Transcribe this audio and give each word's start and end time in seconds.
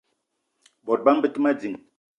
Bot 0.87 0.99
bama 1.05 1.23
be 1.23 1.29
te 1.33 1.39
ma 1.41 1.51
ding. 1.61 1.77